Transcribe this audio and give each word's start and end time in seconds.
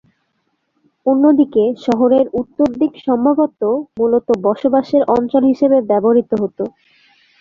অন্যদিকে 1.05 1.63
শহরের 1.85 2.25
উত্তর 2.33 2.67
দিক 2.79 2.93
সম্ভবত 3.07 3.61
মূলত 3.97 4.27
বসবাসের 4.45 5.01
অঞ্চল 5.15 5.43
হিসেবে 5.51 5.77
ব্যবহৃত 5.89 6.31
হত। 6.41 6.57